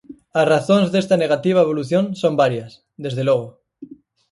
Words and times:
As 0.39 0.49
razóns 0.53 0.87
desta 0.93 1.15
negativa 1.23 1.63
evolución 1.65 2.05
son 2.21 2.33
varias, 2.41 2.71
desde 3.03 3.23
logo. 3.29 3.47